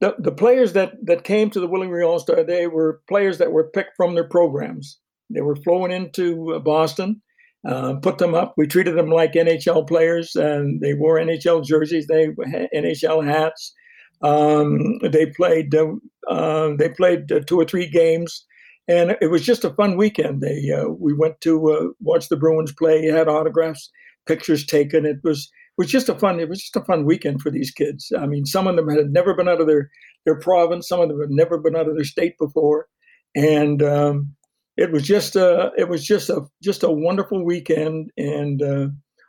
[0.00, 2.44] the, the players that, that came to the Willie Ree All Star.
[2.44, 4.98] They were players that were picked from their programs.
[5.30, 7.22] They were flown into uh, Boston,
[7.66, 8.54] uh, put them up.
[8.56, 12.06] We treated them like NHL players, and they wore NHL jerseys.
[12.06, 12.28] They
[12.74, 13.74] NHL hats.
[14.22, 15.74] Um, they played.
[15.74, 15.94] Uh,
[16.28, 18.44] uh, they played uh, two or three games,
[18.88, 20.40] and it was just a fun weekend.
[20.40, 23.04] They uh, we went to watch the Bruins play.
[23.06, 23.90] Had autographs,
[24.26, 25.04] pictures taken.
[25.04, 28.12] It was was just a fun it was just a fun weekend for these kids.
[28.18, 29.90] I mean, some of them had never been out of their
[30.24, 32.88] their province, some of them had never been out of their state before,
[33.34, 34.34] and um,
[34.76, 38.88] it was just a it was just a just a wonderful weekend, and uh,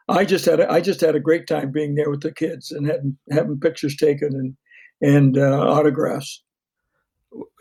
[0.10, 2.72] I just had a, I just had a great time being there with the kids
[2.72, 4.56] and having having pictures taken and
[5.02, 6.44] and uh, autographs.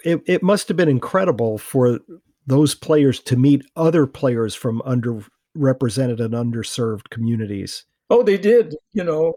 [0.04, 2.00] It it must have been incredible for
[2.46, 8.76] those players to meet other players from underrepresented and underserved communities Oh, they did.
[8.92, 9.34] You know,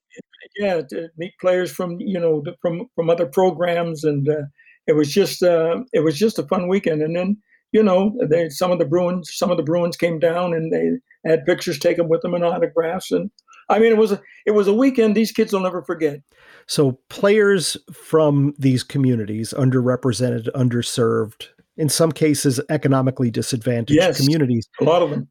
[0.57, 4.43] yeah, to meet players from you know from from other programs, and uh,
[4.87, 7.01] it was just uh, it was just a fun weekend.
[7.01, 7.37] And then
[7.71, 11.29] you know, they some of the Bruins some of the Bruins came down and they
[11.29, 13.11] had pictures taken with them and autographs.
[13.11, 13.29] And
[13.69, 16.21] I mean, it was a, it was a weekend these kids will never forget.
[16.67, 24.83] So players from these communities, underrepresented, underserved, in some cases economically disadvantaged yes, communities, a
[24.83, 25.29] lot of them.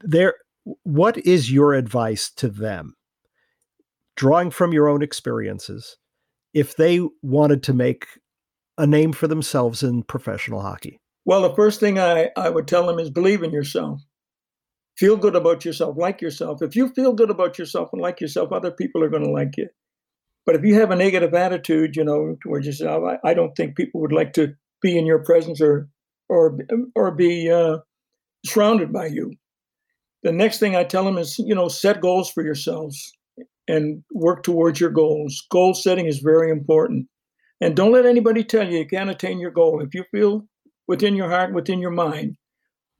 [0.00, 0.34] They're
[0.82, 2.94] what is your advice to them?
[4.16, 5.98] Drawing from your own experiences,
[6.54, 8.06] if they wanted to make
[8.78, 10.98] a name for themselves in professional hockey?
[11.26, 14.00] Well, the first thing I, I would tell them is believe in yourself.
[14.96, 16.62] Feel good about yourself, like yourself.
[16.62, 19.58] If you feel good about yourself and like yourself, other people are going to like
[19.58, 19.68] you.
[20.46, 23.76] But if you have a negative attitude, you know, towards yourself, I, I don't think
[23.76, 25.88] people would like to be in your presence or
[26.28, 26.58] or
[26.94, 27.78] or be uh,
[28.46, 29.32] surrounded by you
[30.26, 33.12] the next thing I tell them is, you know, set goals for yourselves
[33.68, 35.46] and work towards your goals.
[35.52, 37.06] Goal setting is very important.
[37.60, 39.80] And don't let anybody tell you you can't attain your goal.
[39.80, 40.48] If you feel
[40.88, 42.36] within your heart, within your mind,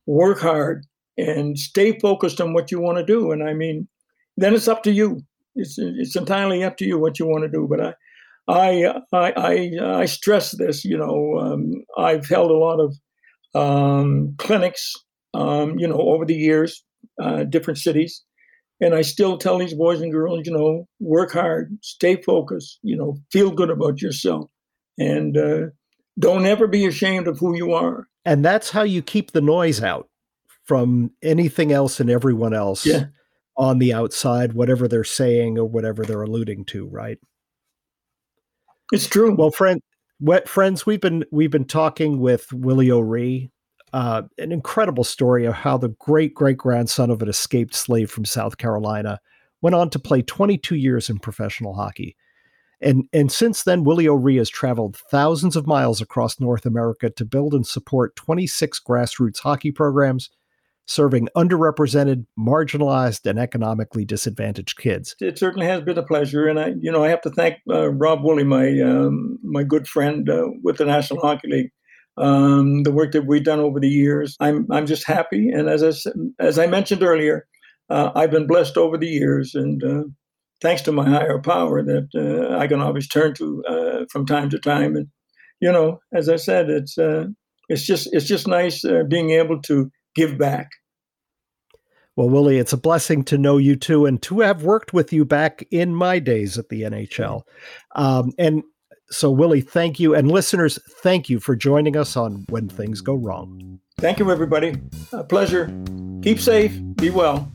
[0.07, 0.85] work hard
[1.19, 3.33] and stay focused on what you want to do.
[3.33, 3.89] And I mean,
[4.37, 5.23] then it's up to you.
[5.55, 7.67] It's it's entirely up to you what you want to do.
[7.69, 7.95] But I
[8.49, 10.85] I I I, I stress this.
[10.85, 12.95] You know, um, I've held a lot of
[13.55, 14.93] um, clinics.
[15.35, 16.83] Um, you know, over the years,
[17.23, 18.23] uh, different cities.
[18.81, 22.97] And I still tell these boys and girls, you know, work hard, stay focused, you
[22.97, 24.51] know, feel good about yourself,
[24.99, 25.67] and uh,
[26.19, 28.09] don't ever be ashamed of who you are.
[28.25, 30.09] And that's how you keep the noise out
[30.65, 33.07] from anything else and everyone else yeah.
[33.57, 37.19] on the outside, whatever they're saying or whatever they're alluding to, right?
[38.93, 39.35] It's true.
[39.35, 39.81] Well, friend,
[40.19, 43.51] what friends, we've been we've been talking with Willie O'Ree,
[43.93, 48.25] uh, an incredible story of how the great great grandson of an escaped slave from
[48.25, 49.21] South Carolina
[49.61, 52.17] went on to play 22 years in professional hockey.
[52.81, 57.25] And, and since then, Willie O'Ree has traveled thousands of miles across North America to
[57.25, 60.31] build and support 26 grassroots hockey programs,
[60.87, 65.17] serving underrepresented, marginalized, and economically disadvantaged kids.
[65.21, 67.89] It certainly has been a pleasure, and I, you know, I have to thank uh,
[67.89, 71.71] Rob Woolley, my um, my good friend uh, with the National Hockey League,
[72.19, 74.37] um, the work that we've done over the years.
[74.39, 77.47] I'm I'm just happy, and as I as I mentioned earlier,
[77.89, 80.05] uh, I've been blessed over the years, and uh,
[80.61, 84.51] thanks to my higher power that uh, I can always turn to uh, from time
[84.51, 84.97] to time.
[84.97, 85.09] And
[85.61, 87.27] you know, as I said, it's uh,
[87.69, 90.71] it's just it's just nice uh, being able to give back.
[92.17, 95.27] Well, Willie, it's a blessing to know you too, and to have worked with you
[95.27, 97.43] back in my days at the NHL.
[97.95, 98.63] Um, and
[99.11, 100.15] so, Willie, thank you.
[100.15, 103.81] And listeners, thank you for joining us on When Things Go Wrong.
[103.99, 104.81] Thank you, everybody.
[105.13, 105.71] A pleasure.
[106.23, 106.81] Keep safe.
[106.97, 107.51] Be well.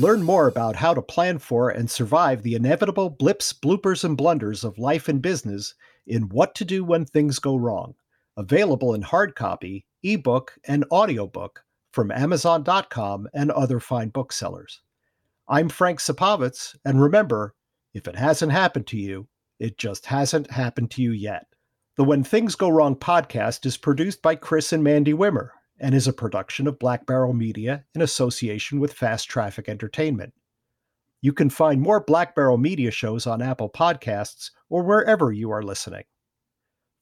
[0.00, 4.64] Learn more about how to plan for and survive the inevitable blips, bloopers, and blunders
[4.64, 5.74] of life and business
[6.06, 7.94] in What to Do When Things Go Wrong.
[8.38, 14.80] Available in hard copy, ebook, and audiobook from Amazon.com and other fine booksellers.
[15.46, 17.54] I'm Frank Sapovitz, and remember,
[17.92, 19.28] if it hasn't happened to you,
[19.58, 21.44] it just hasn't happened to you yet.
[21.98, 25.50] The When Things Go Wrong podcast is produced by Chris and Mandy Wimmer
[25.80, 30.34] and is a production of Black Barrel Media in association with Fast Traffic Entertainment.
[31.22, 35.62] You can find more Black Barrel Media shows on Apple Podcasts or wherever you are
[35.62, 36.04] listening.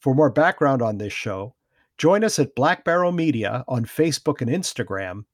[0.01, 1.55] For more background on this show,
[1.99, 5.24] join us at Black Barrel Media on Facebook and Instagram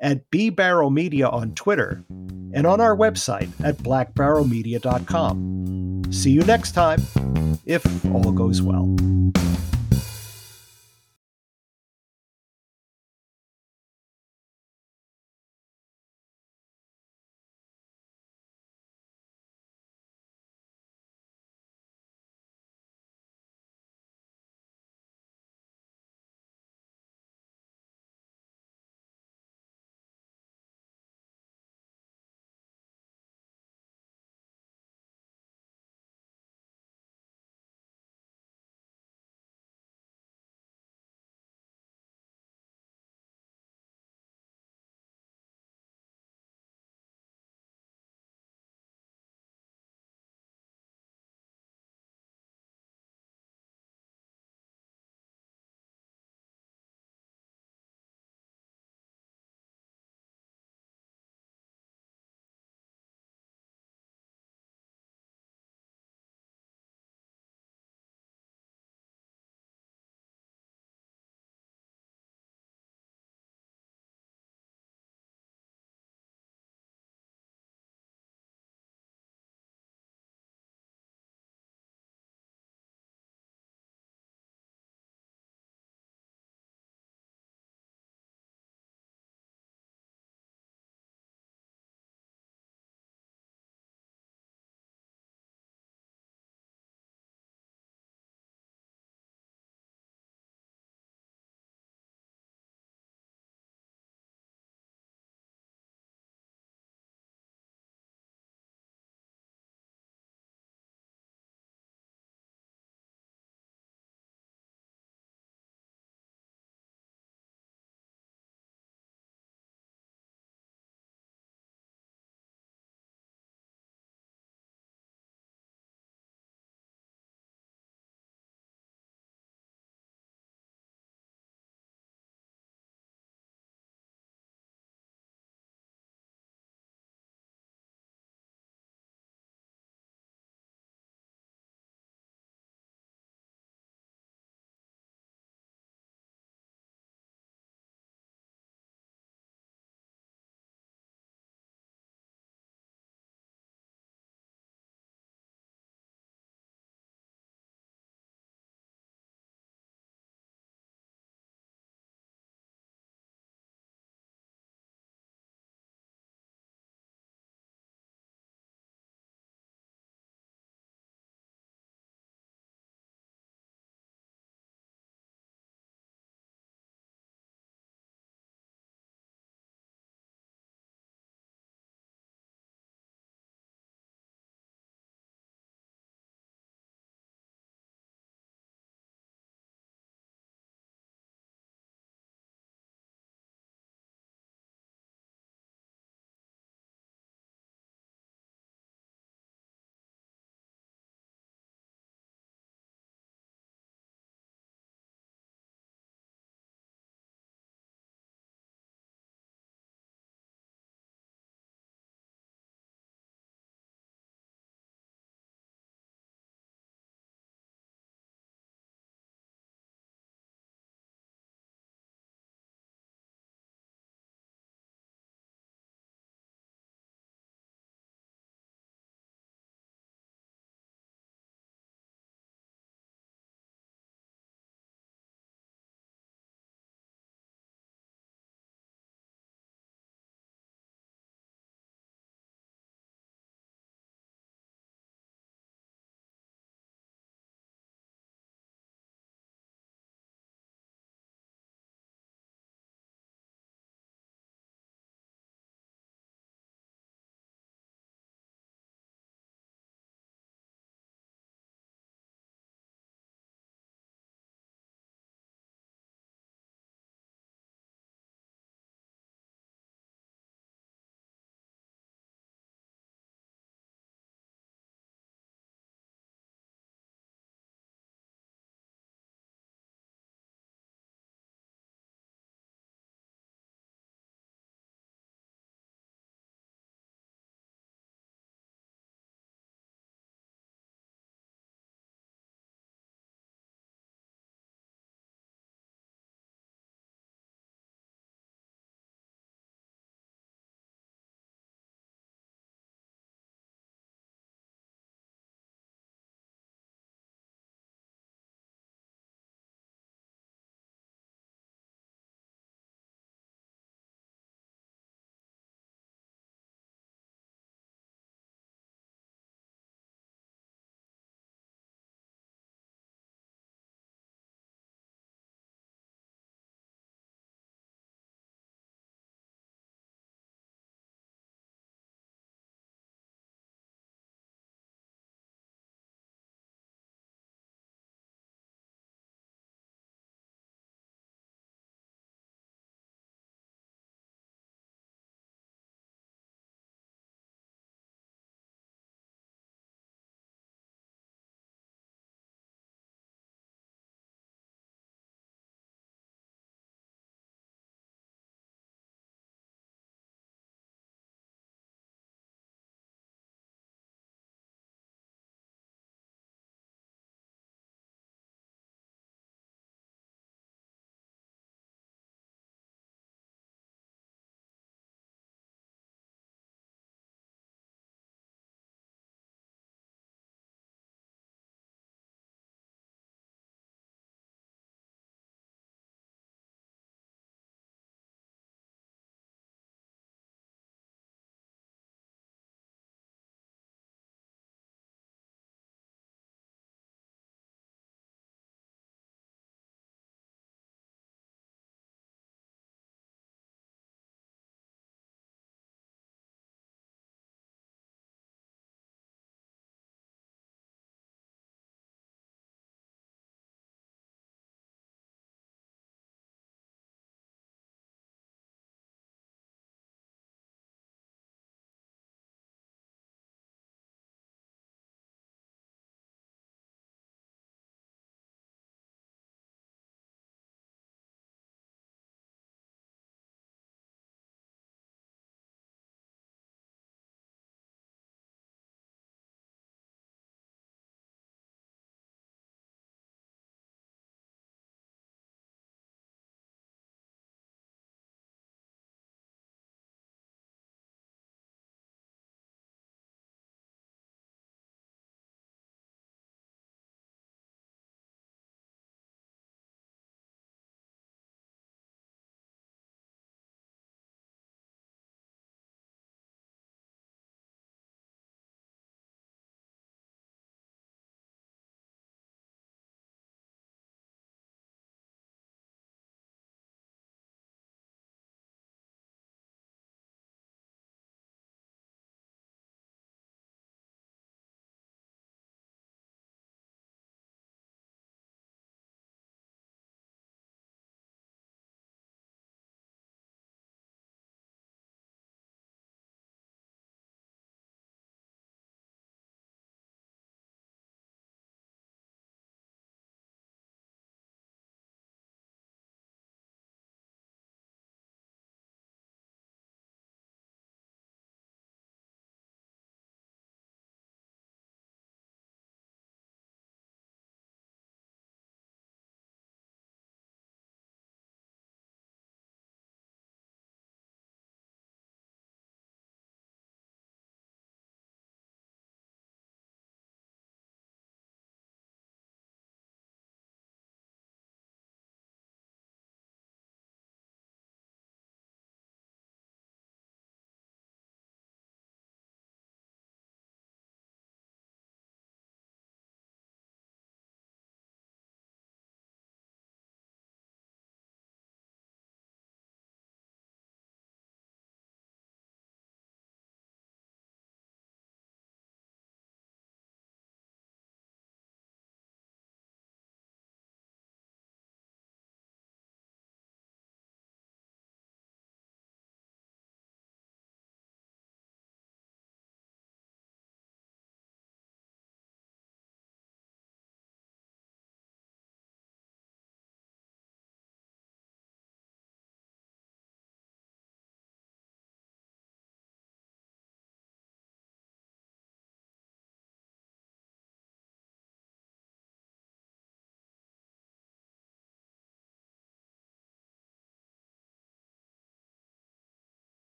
[0.00, 6.02] at B Barrel Media on Twitter, and on our website at blackbarrelmedia.com.
[6.10, 7.00] See you next time,
[7.64, 8.96] if all goes well.